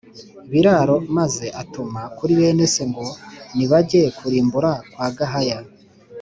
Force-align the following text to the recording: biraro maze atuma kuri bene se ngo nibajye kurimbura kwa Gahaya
biraro 0.51 0.95
maze 1.17 1.45
atuma 1.61 2.01
kuri 2.17 2.31
bene 2.39 2.65
se 2.73 2.83
ngo 2.89 3.05
nibajye 3.55 4.01
kurimbura 4.17 4.71
kwa 4.91 5.07
Gahaya 5.17 5.59